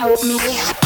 [0.00, 0.79] told me.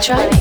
[0.00, 0.37] So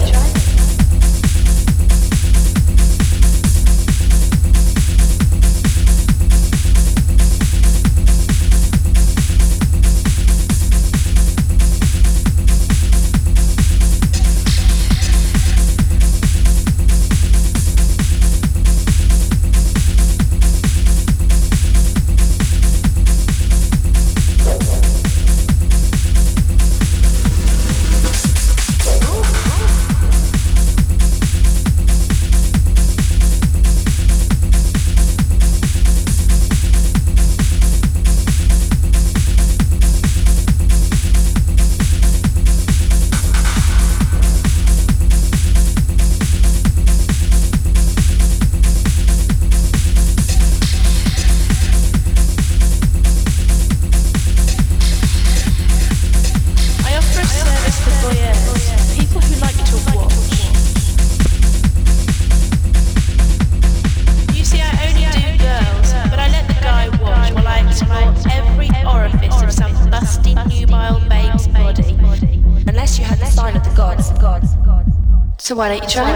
[75.57, 76.06] Why don't you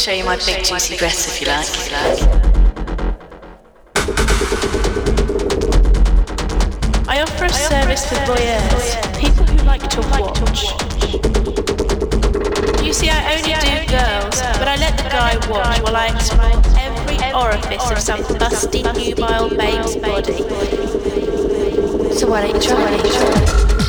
[0.00, 1.68] show you my big juicy breasts if you like.
[7.06, 10.72] I offer a service for voyeurs, people who like to watch.
[12.82, 16.62] You see, I only do girls, but I let the guy watch while I explore
[16.78, 20.38] every orifice of some busty nubile babe's body.
[22.14, 23.79] So why don't you try me?